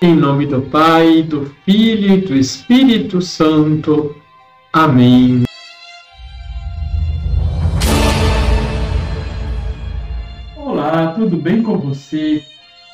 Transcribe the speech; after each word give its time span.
Em 0.00 0.14
nome 0.14 0.46
do 0.46 0.62
Pai, 0.62 1.24
do 1.24 1.52
Filho 1.64 2.14
e 2.14 2.20
do 2.20 2.36
Espírito 2.36 3.20
Santo. 3.20 4.14
Amém. 4.72 5.42
Olá, 10.54 11.14
tudo 11.16 11.36
bem 11.36 11.64
com 11.64 11.78
você? 11.78 12.44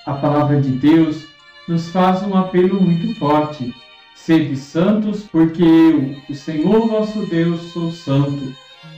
A 0.07 0.15
palavra 0.15 0.59
de 0.59 0.71
Deus 0.71 1.27
nos 1.69 1.91
faz 1.91 2.23
um 2.23 2.35
apelo 2.35 2.81
muito 2.81 3.15
forte. 3.19 3.75
Sede 4.15 4.57
santos, 4.57 5.25
porque 5.25 5.63
eu, 5.63 6.17
o 6.31 6.35
Senhor 6.35 6.89
vosso 6.89 7.27
Deus, 7.27 7.61
sou 7.75 7.91
santo. 7.91 8.51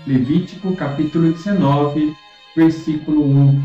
Levítico 0.07 0.77
capítulo 0.77 1.33
19, 1.33 2.15
versículo 2.55 3.25
1. 3.25 3.63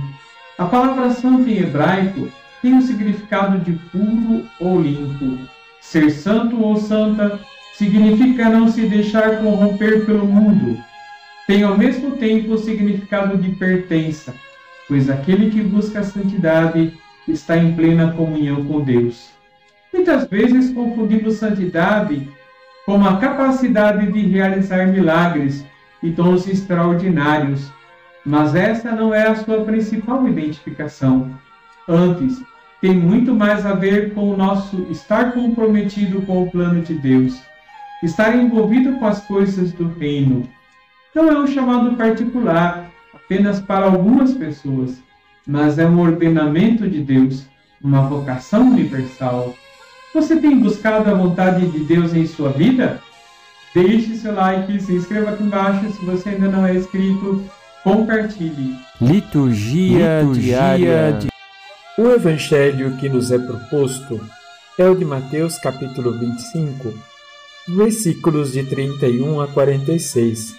A 0.57 0.65
palavra 0.65 1.11
santo 1.11 1.47
em 1.47 1.59
hebraico 1.59 2.27
tem 2.61 2.77
o 2.77 2.81
significado 2.81 3.59
de 3.59 3.73
puro 3.89 4.45
ou 4.59 4.81
limpo. 4.81 5.37
Ser 5.79 6.11
santo 6.11 6.61
ou 6.61 6.77
santa 6.77 7.39
significa 7.73 8.49
não 8.49 8.69
se 8.69 8.83
deixar 8.83 9.41
corromper 9.41 10.05
pelo 10.05 10.25
mundo. 10.25 10.77
Tem 11.47 11.63
ao 11.63 11.77
mesmo 11.77 12.17
tempo 12.17 12.53
o 12.53 12.57
significado 12.57 13.37
de 13.37 13.49
pertença, 13.55 14.33
pois 14.87 15.09
aquele 15.09 15.49
que 15.49 15.61
busca 15.61 15.99
a 15.99 16.03
santidade 16.03 16.93
está 17.27 17.57
em 17.57 17.73
plena 17.73 18.13
comunhão 18.13 18.63
com 18.65 18.81
Deus. 18.81 19.31
Muitas 19.91 20.27
vezes 20.27 20.73
confundimos 20.73 21.35
santidade 21.35 22.29
com 22.85 23.03
a 23.05 23.17
capacidade 23.17 24.11
de 24.11 24.21
realizar 24.27 24.87
milagres 24.87 25.65
e 26.01 26.09
dons 26.09 26.47
extraordinários, 26.47 27.71
mas 28.25 28.55
essa 28.55 28.91
não 28.91 29.13
é 29.13 29.27
a 29.27 29.35
sua 29.35 29.65
principal 29.65 30.27
identificação. 30.27 31.31
Antes, 31.87 32.41
tem 32.81 32.95
muito 32.95 33.35
mais 33.35 33.63
a 33.63 33.73
ver 33.73 34.11
com 34.13 34.31
o 34.31 34.35
nosso 34.35 34.87
estar 34.89 35.33
comprometido 35.33 36.23
com 36.23 36.43
o 36.43 36.49
plano 36.49 36.81
de 36.81 36.95
Deus, 36.95 37.39
estar 38.03 38.35
envolvido 38.35 38.93
com 38.93 39.05
as 39.05 39.23
coisas 39.25 39.71
do 39.71 39.87
reino. 39.99 40.49
Não 41.13 41.29
é 41.29 41.37
um 41.37 41.45
chamado 41.45 41.95
particular, 41.95 42.89
apenas 43.13 43.59
para 43.59 43.85
algumas 43.85 44.33
pessoas, 44.33 44.99
mas 45.45 45.77
é 45.77 45.85
um 45.85 45.99
ordenamento 45.99 46.89
de 46.89 47.03
Deus, 47.03 47.45
uma 47.83 48.01
vocação 48.01 48.69
universal. 48.71 49.53
Você 50.13 50.37
tem 50.37 50.59
buscado 50.59 51.09
a 51.09 51.13
vontade 51.13 51.67
de 51.67 51.79
Deus 51.85 52.15
em 52.15 52.25
sua 52.25 52.49
vida? 52.49 52.99
Deixe 53.75 54.15
seu 54.15 54.33
like, 54.33 54.81
se 54.81 54.93
inscreva 54.93 55.31
aqui 55.31 55.43
embaixo 55.43 55.89
se 55.91 56.03
você 56.03 56.29
ainda 56.29 56.49
não 56.49 56.65
é 56.65 56.75
inscrito, 56.75 57.43
compartilhe. 57.83 58.75
Liturgia, 58.99 60.21
Liturgia 60.21 60.77
diária 60.77 61.13
de 61.13 61.30
o 61.97 62.07
evangelho 62.09 62.95
que 62.97 63.09
nos 63.09 63.31
é 63.31 63.37
proposto 63.37 64.19
é 64.77 64.87
o 64.87 64.95
de 64.95 65.03
Mateus, 65.03 65.57
capítulo 65.57 66.17
25, 66.17 66.93
versículos 67.67 68.53
de 68.53 68.63
31 68.63 69.41
a 69.41 69.47
46. 69.47 70.55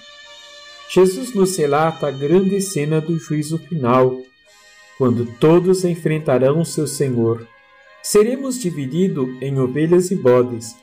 Jesus 0.90 1.34
nos 1.34 1.56
relata 1.56 2.08
a 2.08 2.10
grande 2.10 2.60
cena 2.60 3.00
do 3.00 3.18
juízo 3.18 3.56
final, 3.56 4.20
quando 4.98 5.24
todos 5.40 5.84
enfrentarão 5.84 6.64
seu 6.66 6.86
Senhor. 6.86 7.46
Seremos 8.02 8.60
divididos 8.60 9.26
em 9.40 9.58
ovelhas 9.58 10.10
e 10.10 10.16
bodes, 10.16 10.76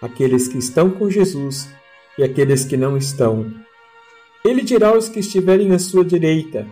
aqueles 0.00 0.48
que 0.48 0.56
estão 0.56 0.90
com 0.90 1.10
Jesus 1.10 1.68
e 2.16 2.24
aqueles 2.24 2.64
que 2.64 2.78
não 2.78 2.96
estão. 2.96 3.52
Ele 4.42 4.62
dirá 4.62 4.88
aos 4.88 5.10
que 5.10 5.20
estiverem 5.20 5.72
à 5.72 5.78
sua 5.78 6.04
direita: 6.04 6.66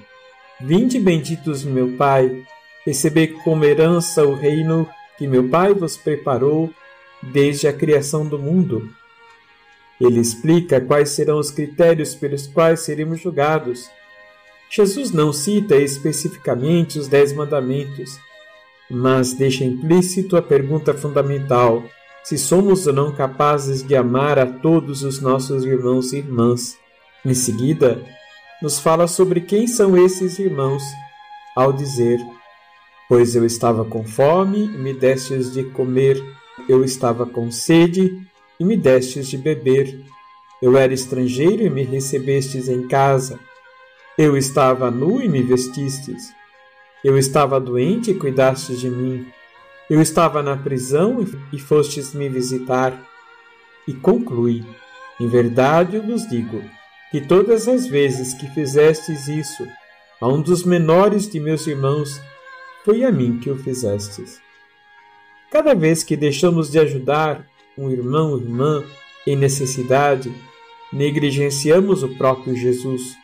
Vinde 0.58 0.98
benditos 0.98 1.64
meu 1.64 1.96
Pai 1.98 2.44
Receber 2.84 3.28
como 3.44 3.64
herança 3.64 4.24
o 4.24 4.34
reino 4.34 4.88
que 5.18 5.26
meu 5.26 5.48
Pai 5.48 5.74
vos 5.74 5.96
preparou 5.96 6.70
desde 7.22 7.68
a 7.68 7.72
criação 7.72 8.26
do 8.26 8.38
mundo. 8.38 8.88
Ele 10.00 10.18
explica 10.18 10.80
quais 10.80 11.10
serão 11.10 11.38
os 11.38 11.50
critérios 11.50 12.14
pelos 12.14 12.46
quais 12.46 12.80
seremos 12.80 13.20
julgados. 13.20 13.90
Jesus 14.70 15.10
não 15.10 15.32
cita 15.32 15.76
especificamente 15.76 16.98
os 16.98 17.06
Dez 17.06 17.32
Mandamentos, 17.32 18.18
mas 18.90 19.34
deixa 19.34 19.64
implícito 19.64 20.36
a 20.36 20.42
pergunta 20.42 20.94
fundamental: 20.94 21.84
se 22.24 22.38
somos 22.38 22.86
ou 22.86 22.92
não 22.92 23.12
capazes 23.12 23.82
de 23.86 23.94
amar 23.94 24.38
a 24.38 24.46
todos 24.46 25.02
os 25.02 25.20
nossos 25.20 25.64
irmãos 25.64 26.12
e 26.12 26.18
irmãs. 26.18 26.78
Em 27.24 27.34
seguida, 27.34 28.02
nos 28.62 28.78
fala 28.78 29.06
sobre 29.06 29.42
quem 29.42 29.66
são 29.66 29.96
esses 29.96 30.38
irmãos, 30.38 30.82
ao 31.54 31.72
dizer: 31.72 32.18
Pois 33.10 33.34
eu 33.34 33.44
estava 33.44 33.84
com 33.84 34.04
fome 34.04 34.66
e 34.66 34.78
me 34.78 34.94
destes 34.94 35.52
de 35.52 35.64
comer, 35.64 36.24
eu 36.68 36.84
estava 36.84 37.26
com 37.26 37.50
sede 37.50 38.24
e 38.60 38.64
me 38.64 38.76
destes 38.76 39.26
de 39.26 39.36
beber. 39.36 40.00
Eu 40.62 40.78
era 40.78 40.94
estrangeiro 40.94 41.60
e 41.64 41.68
me 41.68 41.82
recebestes 41.82 42.68
em 42.68 42.86
casa. 42.86 43.40
Eu 44.16 44.36
estava 44.36 44.92
nu 44.92 45.20
e 45.20 45.28
me 45.28 45.42
vestistes. 45.42 46.32
Eu 47.04 47.18
estava 47.18 47.58
doente 47.58 48.12
e 48.12 48.14
cuidastes 48.14 48.78
de 48.78 48.88
mim. 48.88 49.26
Eu 49.90 50.00
estava 50.00 50.40
na 50.40 50.56
prisão 50.56 51.26
e 51.52 51.58
fostes 51.58 52.14
me 52.14 52.28
visitar. 52.28 52.96
E 53.88 53.92
conclui: 53.92 54.64
Em 55.18 55.26
verdade 55.26 55.96
eu 55.96 56.02
vos 56.04 56.28
digo 56.28 56.62
que 57.10 57.20
todas 57.20 57.66
as 57.66 57.88
vezes 57.88 58.34
que 58.34 58.46
fizestes 58.54 59.26
isso 59.26 59.66
a 60.20 60.28
um 60.28 60.40
dos 60.40 60.62
menores 60.62 61.28
de 61.28 61.40
meus 61.40 61.66
irmãos, 61.66 62.20
foi 62.84 63.04
a 63.04 63.12
mim 63.12 63.38
que 63.38 63.50
o 63.50 63.56
fizestes. 63.56 64.40
Cada 65.50 65.74
vez 65.74 66.02
que 66.02 66.16
deixamos 66.16 66.70
de 66.70 66.78
ajudar 66.78 67.46
um 67.76 67.90
irmão 67.90 68.30
ou 68.30 68.38
irmã 68.38 68.84
em 69.26 69.36
necessidade, 69.36 70.32
negligenciamos 70.92 72.02
o 72.02 72.16
próprio 72.16 72.56
Jesus. 72.56 73.16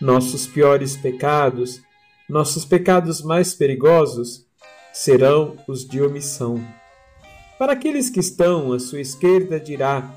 Nossos 0.00 0.46
piores 0.46 0.96
pecados, 0.96 1.82
nossos 2.28 2.64
pecados 2.64 3.22
mais 3.22 3.54
perigosos, 3.54 4.46
serão 4.92 5.56
os 5.66 5.86
de 5.86 6.00
omissão. 6.00 6.62
Para 7.58 7.72
aqueles 7.72 8.08
que 8.08 8.20
estão 8.20 8.72
à 8.72 8.78
sua 8.78 9.00
esquerda, 9.00 9.58
dirá: 9.58 10.08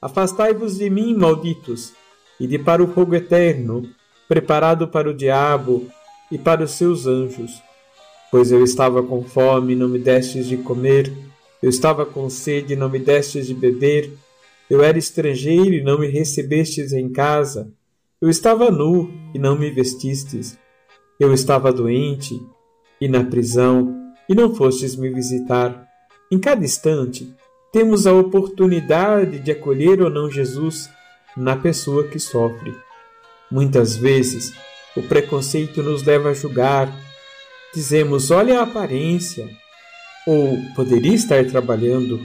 Afastai-vos 0.00 0.78
de 0.78 0.88
mim, 0.90 1.14
malditos, 1.14 1.92
e 2.38 2.46
de 2.46 2.58
para 2.58 2.82
o 2.82 2.92
fogo 2.92 3.14
eterno, 3.14 3.88
preparado 4.28 4.88
para 4.88 5.08
o 5.08 5.14
diabo 5.14 5.88
e 6.30 6.38
para 6.38 6.64
os 6.64 6.72
seus 6.72 7.06
anjos 7.06 7.62
Pois 8.34 8.50
eu 8.50 8.64
estava 8.64 9.00
com 9.00 9.22
fome, 9.22 9.76
não 9.76 9.88
me 9.88 9.96
destes 9.96 10.46
de 10.48 10.56
comer, 10.56 11.08
eu 11.62 11.70
estava 11.70 12.04
com 12.04 12.28
sede, 12.28 12.74
não 12.74 12.90
me 12.90 12.98
destes 12.98 13.46
de 13.46 13.54
beber, 13.54 14.10
eu 14.68 14.82
era 14.82 14.98
estrangeiro 14.98 15.72
e 15.72 15.84
não 15.84 16.00
me 16.00 16.08
recebestes 16.08 16.92
em 16.92 17.12
casa, 17.12 17.72
eu 18.20 18.28
estava 18.28 18.72
nu 18.72 19.08
e 19.32 19.38
não 19.38 19.56
me 19.56 19.70
vestistes, 19.70 20.58
eu 21.20 21.32
estava 21.32 21.72
doente 21.72 22.42
e 23.00 23.06
na 23.06 23.22
prisão 23.22 23.94
e 24.28 24.34
não 24.34 24.52
fostes 24.52 24.96
me 24.96 25.10
visitar. 25.10 25.86
Em 26.28 26.40
cada 26.40 26.64
instante, 26.64 27.32
temos 27.72 28.04
a 28.04 28.12
oportunidade 28.12 29.38
de 29.38 29.52
acolher 29.52 30.02
ou 30.02 30.10
não 30.10 30.28
Jesus 30.28 30.90
na 31.36 31.54
pessoa 31.54 32.08
que 32.08 32.18
sofre. 32.18 32.74
Muitas 33.48 33.94
vezes, 33.94 34.52
o 34.96 35.02
preconceito 35.04 35.84
nos 35.84 36.02
leva 36.02 36.30
a 36.30 36.34
julgar, 36.34 37.03
Dizemos, 37.74 38.30
olha 38.30 38.60
a 38.60 38.62
aparência, 38.62 39.48
ou 40.26 40.56
poderia 40.76 41.14
estar 41.14 41.44
trabalhando, 41.46 42.20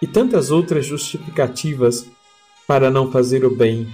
e 0.00 0.06
tantas 0.06 0.50
outras 0.50 0.86
justificativas 0.86 2.06
para 2.66 2.90
não 2.90 3.10
fazer 3.10 3.44
o 3.44 3.54
bem. 3.54 3.86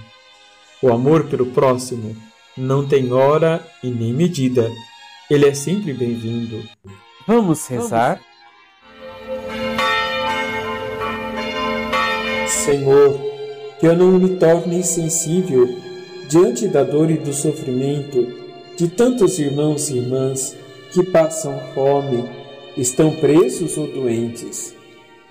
O 0.81 0.91
amor 0.93 1.25
pelo 1.25 1.47
próximo 1.47 2.15
não 2.55 2.87
tem 2.87 3.11
hora 3.11 3.65
e 3.83 3.89
nem 3.89 4.13
medida. 4.13 4.71
Ele 5.29 5.47
é 5.47 5.53
sempre 5.53 5.93
bem-vindo. 5.93 6.63
Vamos 7.27 7.67
rezar? 7.67 8.21
Senhor, 12.47 13.19
que 13.79 13.85
eu 13.85 13.95
não 13.95 14.11
me 14.13 14.37
torne 14.37 14.77
insensível 14.77 15.67
diante 16.29 16.67
da 16.67 16.83
dor 16.83 17.09
e 17.11 17.17
do 17.17 17.33
sofrimento 17.33 18.27
de 18.77 18.87
tantos 18.87 19.39
irmãos 19.39 19.89
e 19.89 19.97
irmãs 19.97 20.55
que 20.95 21.03
passam 21.03 21.59
fome, 21.73 22.23
estão 22.77 23.11
presos 23.17 23.77
ou 23.77 23.85
doentes. 23.85 24.73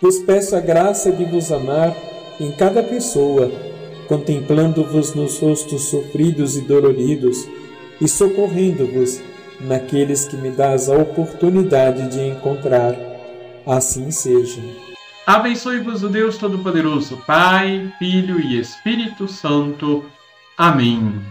Vos 0.00 0.18
peço 0.18 0.54
a 0.54 0.60
graça 0.60 1.10
de 1.10 1.24
vos 1.24 1.50
amar 1.50 1.96
em 2.38 2.52
cada 2.52 2.82
pessoa, 2.82 3.50
contemplando-vos 4.06 5.14
nos 5.14 5.38
rostos 5.38 5.84
sofridos 5.84 6.58
e 6.58 6.60
doloridos 6.60 7.48
e 7.98 8.06
socorrendo-vos 8.06 9.22
naqueles 9.58 10.26
que 10.26 10.36
me 10.36 10.50
dás 10.50 10.90
a 10.90 10.98
oportunidade 10.98 12.10
de 12.10 12.20
encontrar. 12.20 12.94
Assim 13.66 14.10
seja. 14.10 14.60
Abençoe-vos 15.26 16.02
o 16.02 16.10
Deus 16.10 16.36
Todo-Poderoso, 16.36 17.16
Pai, 17.26 17.90
Filho 17.98 18.38
e 18.38 18.60
Espírito 18.60 19.26
Santo. 19.26 20.04
Amém. 20.58 21.22